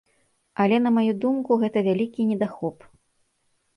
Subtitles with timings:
[0.63, 2.77] Але на маю думку, гэта вялікі недахоп.